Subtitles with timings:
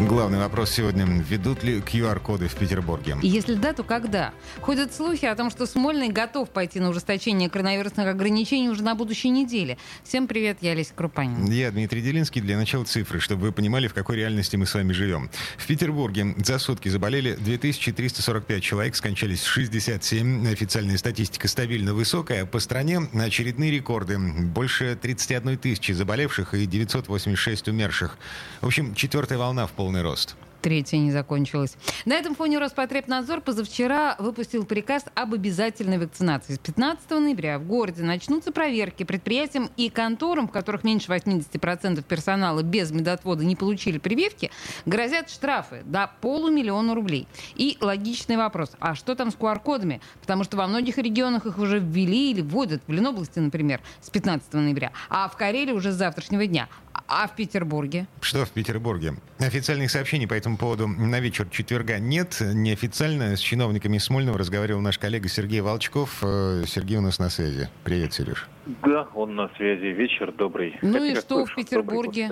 [0.00, 1.04] Главный вопрос сегодня.
[1.04, 3.16] Ведут ли QR-коды в Петербурге?
[3.22, 4.32] Если да, то когда?
[4.60, 9.30] Ходят слухи о том, что Смольный готов пойти на ужесточение коронавирусных ограничений уже на будущей
[9.30, 9.78] неделе.
[10.02, 11.44] Всем привет, я Олеся Крупанин.
[11.44, 12.40] Я Дмитрий Делинский.
[12.40, 15.30] Для начала цифры, чтобы вы понимали, в какой реальности мы с вами живем.
[15.56, 20.48] В Петербурге за сутки заболели 2345 человек, скончались 67.
[20.52, 22.46] Официальная статистика стабильно высокая.
[22.46, 24.18] По стране очередные рекорды.
[24.18, 28.18] Больше 31 тысячи заболевших и 986 умерших.
[28.60, 30.34] В общем, четвертая волна в пол полный рост
[30.64, 31.76] третья не закончилась.
[32.06, 36.54] На этом фоне Роспотребнадзор позавчера выпустил приказ об обязательной вакцинации.
[36.54, 42.62] С 15 ноября в городе начнутся проверки предприятиям и конторам, в которых меньше 80% персонала
[42.62, 44.50] без медотвода не получили прививки,
[44.86, 47.28] грозят штрафы до полумиллиона рублей.
[47.56, 50.00] И логичный вопрос, а что там с QR-кодами?
[50.22, 54.54] Потому что во многих регионах их уже ввели или вводят, в Ленобласти, например, с 15
[54.54, 56.70] ноября, а в Карелии уже с завтрашнего дня.
[57.06, 58.06] А в Петербурге?
[58.20, 59.14] Что в Петербурге?
[59.38, 62.40] Официальных сообщений по этому поводу на вечер четверга нет.
[62.40, 66.22] Неофициально с чиновниками Смольного разговаривал наш коллега Сергей Волчков.
[66.22, 67.68] Э, Сергей у нас на связи.
[67.84, 68.48] Привет, Сереж.
[68.82, 69.86] Да, он на связи.
[69.86, 70.78] Вечер добрый.
[70.80, 72.30] Ну как и что в Петербурге?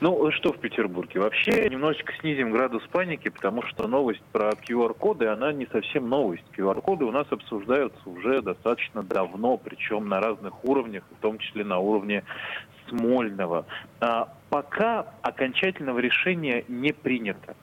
[0.00, 1.20] Ну, что в Петербурге?
[1.20, 6.42] Вообще, немножечко снизим градус паники, потому что новость про QR-коды, она не совсем новость.
[6.56, 11.78] QR-коды у нас обсуждаются уже достаточно давно, причем на разных уровнях, в том числе на
[11.78, 12.24] уровне
[12.92, 13.64] Смольного.
[14.00, 17.56] А пока окончательного решения не принято.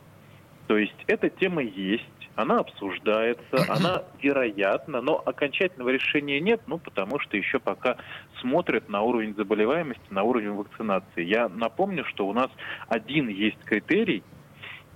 [0.68, 2.04] То есть эта тема есть,
[2.36, 7.98] она обсуждается, она вероятна, но окончательного решения нет, ну, потому что еще пока
[8.42, 11.24] смотрят на уровень заболеваемости, на уровень вакцинации.
[11.24, 12.50] Я напомню, что у нас
[12.88, 14.24] один есть критерий,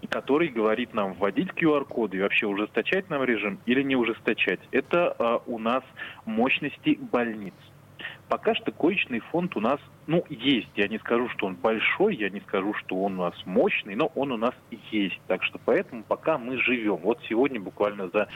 [0.09, 4.59] который говорит нам вводить QR-коды и вообще ужесточать нам режим или не ужесточать.
[4.71, 5.83] Это э, у нас
[6.25, 7.53] мощности больниц.
[8.27, 10.69] Пока что коечный фонд у нас, ну, есть.
[10.75, 14.11] Я не скажу, что он большой, я не скажу, что он у нас мощный, но
[14.15, 14.53] он у нас
[14.91, 15.19] есть.
[15.27, 16.97] Так что поэтому пока мы живем.
[16.97, 18.27] Вот сегодня буквально за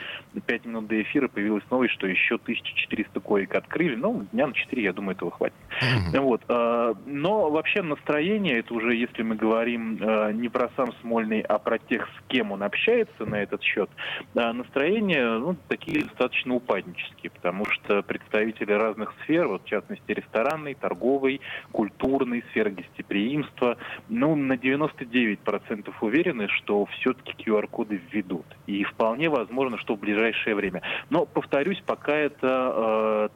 [0.46, 3.96] 5 минут до эфира появилась новость, что еще 1400 коек открыли.
[3.96, 5.56] Ну, дня на 4, я думаю, этого хватит.
[5.80, 6.20] Mm-hmm.
[6.20, 6.42] Вот.
[6.48, 11.58] А, но вообще настроение, это уже если мы говорим а, не про сам Смольный, а
[11.58, 13.90] про тех, с кем он общается на этот счет,
[14.34, 21.40] настроение, ну, такие достаточно упаднические, потому что представители разных сфер, вот, частности, ресторанной, торговой,
[21.72, 23.76] культурной, сферы гостеприимства,
[24.08, 28.46] ну, на 99% уверены, что все-таки QR-коды введут.
[28.66, 30.82] И вполне возможно, что в ближайшее время.
[31.10, 33.28] Но, повторюсь, пока это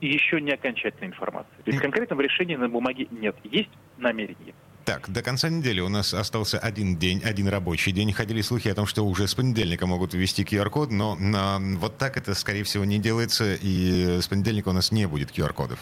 [0.00, 1.56] э, еще не окончательная информация.
[1.64, 3.36] То есть конкретного решения на бумаге нет.
[3.44, 4.54] Есть намерение.
[4.86, 8.12] Так, до конца недели у нас остался один день, один рабочий день.
[8.12, 12.16] Ходили слухи о том, что уже с понедельника могут ввести QR-код, но, но вот так
[12.16, 15.80] это, скорее всего, не делается, и с понедельника у нас не будет QR-кодов.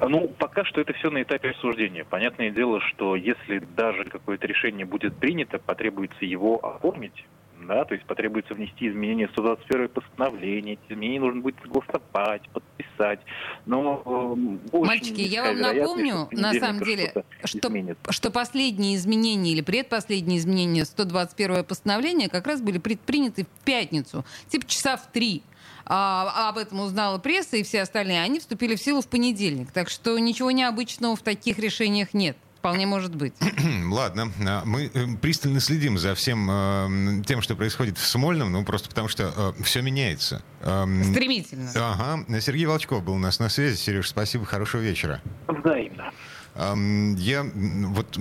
[0.00, 2.04] Ну, пока что это все на этапе обсуждения.
[2.04, 7.26] Понятное дело, что если даже какое-то решение будет принято, потребуется его оформить,
[7.66, 13.20] да, то есть потребуется внести изменения в 121 постановление, эти изменения нужно будет согласовать, подписать.
[13.66, 14.36] Но,
[14.72, 17.12] э, Мальчики, я вам напомню, на самом деле,
[17.44, 17.70] что,
[18.10, 24.66] что последние изменения или предпоследние изменения 121 постановления как раз были предприняты в пятницу, типа
[24.66, 25.42] часа в три.
[25.86, 29.72] А, об этом узнала пресса и все остальные, они вступили в силу в понедельник.
[29.72, 32.36] Так что ничего необычного в таких решениях нет.
[32.60, 33.32] Вполне может быть.
[33.90, 34.30] Ладно.
[34.46, 38.90] А, мы э, пристально следим за всем э, тем, что происходит в Смольном, ну, просто
[38.90, 40.42] потому что э, все меняется.
[40.60, 41.70] Э, Стремительно.
[41.74, 42.40] Ага.
[42.40, 43.76] Сергей Волчков был у нас на связи.
[43.76, 45.22] Сереж, спасибо, хорошего вечера.
[45.48, 46.12] Взаимно.
[46.54, 48.18] Я вот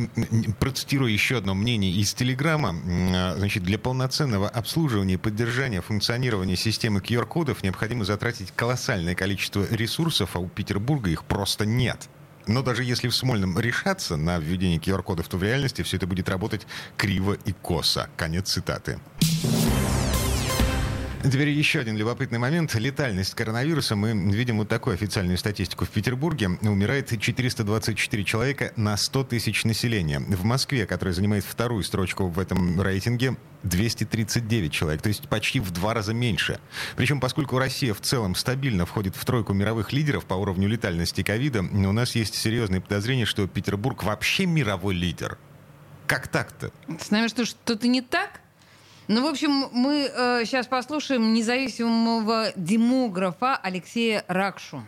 [0.60, 2.76] процитирую еще одно мнение из Телеграма.
[3.14, 10.36] А, значит, для полноценного обслуживания и поддержания функционирования системы QR-кодов необходимо затратить колоссальное количество ресурсов,
[10.36, 12.08] а у Петербурга их просто нет.
[12.48, 16.30] Но даже если в Смольном решаться на введение QR-кодов, то в реальности все это будет
[16.30, 16.66] работать
[16.98, 18.10] криво и косо.
[18.16, 19.00] Конец цитаты.
[21.22, 22.74] Теперь еще один любопытный момент.
[22.76, 23.98] Летальность коронавируса.
[23.98, 25.84] Мы видим вот такую официальную статистику.
[25.84, 30.22] В Петербурге умирает 424 человека на 100 тысяч населения.
[30.22, 35.72] В Москве, которая занимает вторую строчку в этом рейтинге, 239 человек, то есть почти в
[35.72, 36.58] два раза меньше.
[36.96, 41.60] Причем, поскольку Россия в целом стабильно входит в тройку мировых лидеров по уровню летальности ковида,
[41.60, 45.38] у нас есть серьезные подозрения, что Петербург вообще мировой лидер.
[46.08, 46.72] Как так-то?
[47.00, 48.40] С нами что, что-то не так?
[49.12, 54.84] Ну, в общем, мы э, сейчас послушаем независимого демографа Алексея Ракшу.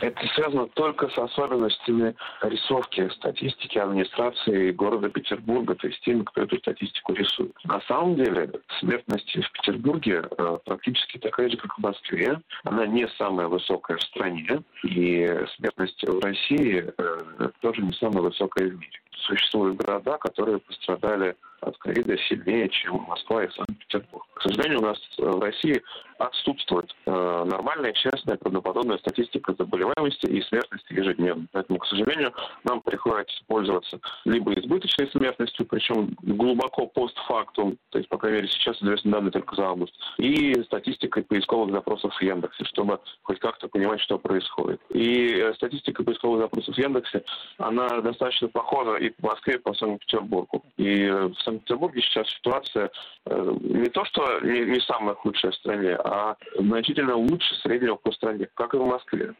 [0.00, 6.58] Это связано только с особенностями рисовки статистики администрации города Петербурга, то есть теми, кто эту
[6.58, 7.54] статистику рисует.
[7.62, 8.50] На самом деле
[8.80, 12.40] смертность в Петербурге э, практически такая же, как в Москве.
[12.64, 18.66] Она не самая высокая в стране, и смертность в России э, тоже не самая высокая
[18.68, 19.00] в мире.
[19.26, 24.24] Существуют города, которые пострадали от ковида сильнее, чем Москва и Санкт-Петербург.
[24.34, 25.82] К сожалению, у нас в России
[26.18, 31.46] отсутствует э, нормальная, честная, правдоподобная статистика заболеваемости и смертности ежедневно.
[31.52, 32.32] Поэтому, к сожалению,
[32.64, 38.80] нам приходится пользоваться либо избыточной смертностью, причем глубоко постфактум, то есть, по крайней мере, сейчас
[38.82, 44.00] известны данные только за август, и статистикой поисковых запросов в Яндексе, чтобы хоть как-то понимать,
[44.00, 44.80] что происходит.
[44.90, 47.24] И э, статистика поисковых запросов в Яндексе,
[47.58, 50.64] она достаточно похожа и по Москве, и по Санкт-Петербургу.
[50.76, 52.90] И в Санкт-Петербурге сейчас ситуация
[53.26, 58.12] э, не то, что не, не самая худшая в стране, а значительно лучше среднего по
[58.12, 59.34] стране, как и в Москве.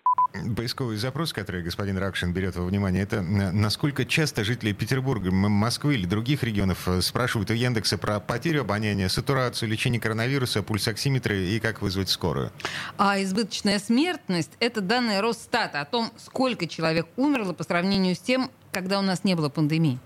[0.56, 6.06] Поисковый запрос, который господин Ракшин берет во внимание, это насколько часто жители Петербурга, Москвы или
[6.06, 11.82] других регионов э, спрашивают у Яндекса про потерю обоняния, сатурацию, лечение коронавируса, пульсоксиметры и как
[11.82, 12.50] вызвать скорую.
[12.98, 18.50] А избыточная смертность– это данные Росстата о том, сколько человек умерло по сравнению с тем,
[18.72, 19.98] когда у нас не было пандемии.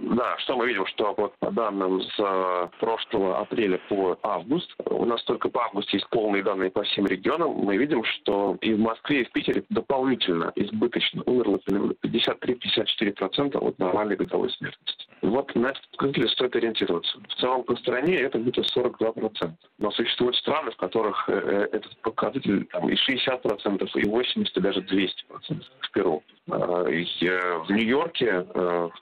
[0.00, 5.04] Да, что мы видим, что вот по данным с э, прошлого апреля по август, у
[5.04, 8.78] нас только по августу есть полные данные по всем регионам, мы видим, что и в
[8.78, 11.60] Москве, и в Питере дополнительно избыточно умерло
[12.02, 15.06] 53-54% от нормальной годовой смертности.
[15.20, 17.18] Вот на этот показатель стоит ориентироваться.
[17.28, 19.52] В целом по стране это где-то 42%.
[19.78, 24.60] Но существуют страны, в которых э, э, этот показатель там, и 60%, и 80%, и
[24.60, 26.22] даже 200% в Перу.
[26.52, 28.46] А, в Нью-Йорке,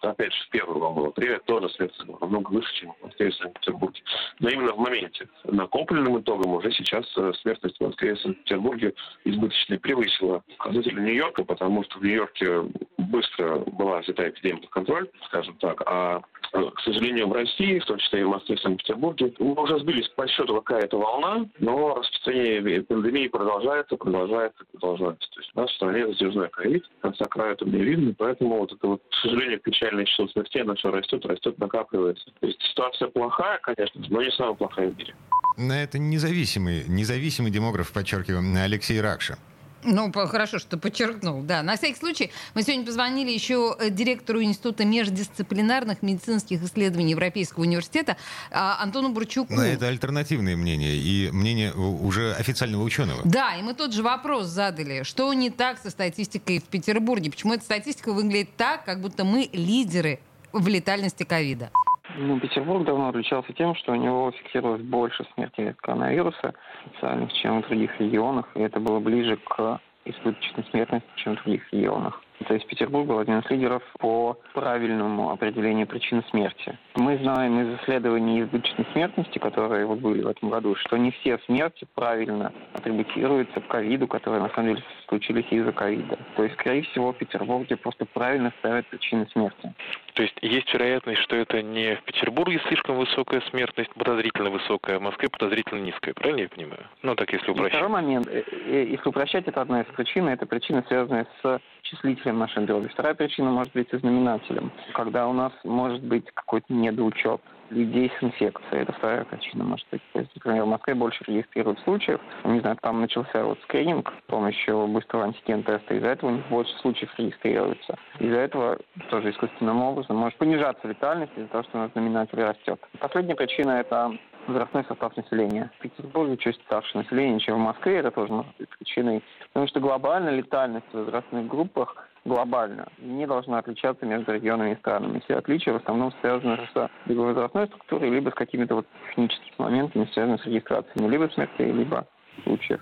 [0.02, 1.68] опять же, в первую волну апреля тоже
[2.06, 4.02] была намного выше, чем в Москве и Санкт-Петербурге.
[4.40, 5.28] Но именно в моменте.
[5.44, 11.84] Накопленным итогом уже сейчас э, смертность в Москве и Санкт-Петербурге избыточно превысила показатели Нью-Йорка, потому
[11.84, 12.62] что в Нью-Йорке
[13.08, 16.22] быстро была взята эпидемия под контроль, скажем так, а
[16.52, 19.78] э, к сожалению, в России, в том числе и в Москве и Санкт-Петербурге, мы уже
[19.80, 25.28] сбились по счету какая-то волна, но распространение пандемии продолжается, продолжается, продолжается.
[25.30, 28.72] То есть у нас в стране затяжной ковид, конца края это не видно, поэтому вот
[28.72, 32.24] это вот, к сожалению, печальное число смертей, оно все растет, растет, накапливается.
[32.40, 35.14] То есть ситуация плохая, конечно, но не самая плохая в мире.
[35.56, 39.38] На это независимый, независимый демограф, подчеркиваю, Алексей Ракша.
[39.84, 41.62] Ну, хорошо, что подчеркнул, да.
[41.62, 48.16] На всякий случай, мы сегодня позвонили еще э, директору Института междисциплинарных медицинских исследований Европейского университета
[48.50, 49.54] а, Антону Бурчуку.
[49.54, 53.22] Но это альтернативное мнение и мнение уже официального ученого.
[53.24, 55.04] Да, и мы тот же вопрос задали.
[55.04, 57.30] Что не так со статистикой в Петербурге?
[57.30, 60.18] Почему эта статистика выглядит так, как будто мы лидеры
[60.52, 61.70] в летальности ковида?
[62.20, 66.52] Ну, Петербург давно отличался тем, что у него фиксировалось больше смертей от коронавируса
[66.84, 71.72] официальных, чем в других регионах, и это было ближе к избыточной смертности, чем в других
[71.72, 72.20] регионах.
[72.46, 76.78] То есть Петербург был один из лидеров по правильному определению причин смерти.
[76.94, 81.38] Мы знаем из исследований избыточной смертности, которые вот были в этом году, что не все
[81.46, 86.18] смерти правильно атрибутируются к ковиду, которые на самом деле случились из-за ковида.
[86.36, 89.72] То есть, скорее всего, в Петербурге просто правильно ставят причины смерти.
[90.18, 94.98] То есть есть вероятность, что это не в Петербурге слишком высокая смертность, подозрительно высокая, а
[94.98, 96.12] в Москве подозрительно низкая.
[96.12, 96.88] Правильно я понимаю?
[97.02, 97.74] Ну, так если упрощать.
[97.74, 98.26] И второй момент.
[98.26, 100.26] Э, э, если упрощать, это одна из причин.
[100.26, 102.88] Это причина, связанная с числителем нашей дроби.
[102.88, 104.72] Вторая причина может быть и знаменателем.
[104.92, 108.82] Когда у нас может быть какой-то недоучет людей с инфекцией.
[108.82, 110.02] Это вторая причина, может быть.
[110.12, 112.20] То есть, например, в Москве больше регистрируют случаев.
[112.44, 115.94] Не знаю, там начался вот скрининг с помощью быстрого антиген-теста.
[115.94, 117.96] Из-за этого у них больше случаев регистрируется.
[118.18, 118.78] Из-за этого
[119.10, 122.80] тоже искусственным образом может понижаться летальность из-за того, что у нас знаменатель растет.
[123.00, 124.12] Последняя причина– это
[124.48, 125.70] возрастной состав населения.
[125.78, 127.98] В Петербурге чуть старше населения, чем в Москве.
[127.98, 129.22] Это тоже может быть причиной.
[129.48, 135.20] Потому что глобально летальность в возрастных группах глобально не должна отличаться между регионами и странами.
[135.24, 140.08] Все отличия в основном связаны с либо возрастной структурой, либо с какими-то вот техническими моментами,
[140.12, 142.06] связанными с регистрацией либо смертей, либо
[142.44, 142.80] случаев.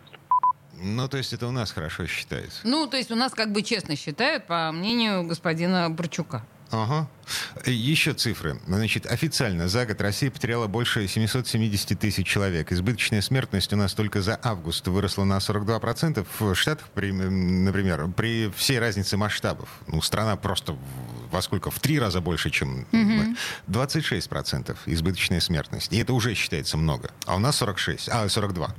[0.78, 2.66] Ну, то есть это у нас хорошо считается.
[2.66, 6.42] Ну, то есть у нас как бы честно считают, по мнению господина Бурчука.
[6.70, 7.08] Ага.
[7.64, 8.60] Еще цифры.
[8.66, 12.72] Значит, официально за год Россия потеряла больше 770 тысяч человек.
[12.72, 16.26] Избыточная смертность у нас только за август выросла на 42%.
[16.38, 20.76] В Штатах, при, например, при всей разнице масштабов, ну, страна просто
[21.30, 21.70] во сколько?
[21.70, 23.36] В три раза больше, чем мы.
[23.68, 25.92] 26% избыточная смертность.
[25.92, 27.10] И это уже считается много.
[27.26, 28.74] А у нас 46, а 42.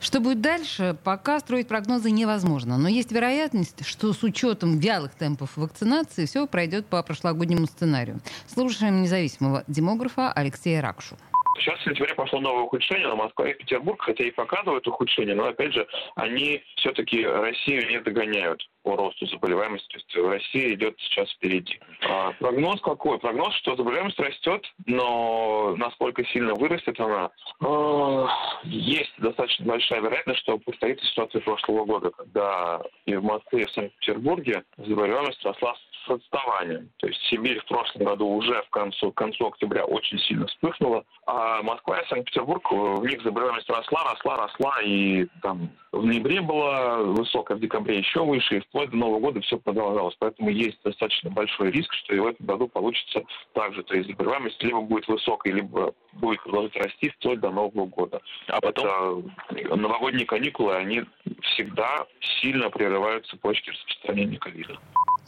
[0.00, 2.78] Что будет дальше, пока строить прогнозы невозможно.
[2.78, 8.20] Но есть вероятность, что с учетом вялых темпов вакцинации все пройдет по прошлогоднему сценарию.
[8.46, 11.16] Слушаем независимого демографа Алексея Ракшу.
[11.58, 15.46] Сейчас в сентябре пошло новое ухудшение на Москва и Петербург, хотя и показывают ухудшение, но
[15.46, 15.86] опять же,
[16.16, 19.88] они все-таки Россию не догоняют по росту заболеваемости.
[19.88, 21.78] То есть Россия идет сейчас впереди.
[22.08, 23.18] А прогноз какой?
[23.18, 28.26] Прогноз, что заболеваемость растет, но насколько сильно вырастет она, э,
[28.64, 33.72] есть достаточно большая вероятность, что повторится ситуация прошлого года, когда и в Москве, и в
[33.72, 36.90] Санкт-Петербурге заболеваемость росла с отставанием.
[36.98, 41.04] То есть Сибирь в прошлом году уже в концу, к концу октября очень сильно вспыхнула,
[41.26, 46.98] а Москва и Санкт-Петербург, в них заболеваемость росла, росла, росла, и там в ноябре была
[46.98, 50.16] высокая, в декабре еще выше, и вплоть до Нового года все продолжалось.
[50.18, 53.22] Поэтому есть достаточно большой риск, что и в этом году получится
[53.54, 53.82] так же.
[53.82, 58.20] То есть заболеваемость либо будет высокой, либо будет продолжать расти вплоть до Нового года.
[58.48, 59.32] А потом?
[59.50, 61.04] Это новогодние каникулы, они
[61.42, 62.06] всегда
[62.40, 64.78] сильно прерывают цепочки распространения ковида.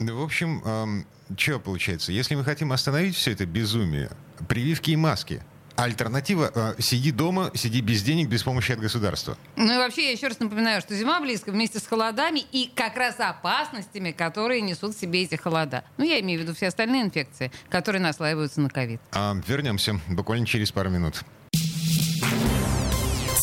[0.00, 2.10] Ну, в общем, эм, что получается?
[2.10, 4.10] Если мы хотим остановить все это безумие,
[4.48, 5.42] прививки и маски.
[5.76, 9.36] Альтернатива э, сиди дома, сиди без денег, без помощи от государства.
[9.56, 12.96] Ну и вообще, я еще раз напоминаю, что зима близко вместе с холодами и как
[12.96, 15.84] раз опасностями, которые несут в себе эти холода.
[15.98, 19.00] Ну, я имею в виду все остальные инфекции, которые наслаиваются на ковид.
[19.12, 21.22] А, вернемся буквально через пару минут.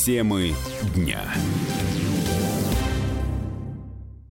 [0.06, 0.56] Темы
[0.96, 1.22] дня.